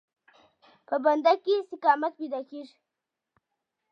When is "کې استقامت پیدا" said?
1.43-2.39